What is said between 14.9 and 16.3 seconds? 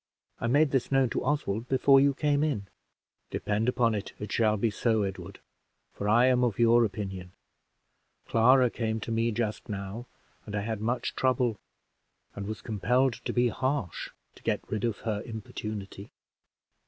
her importunity."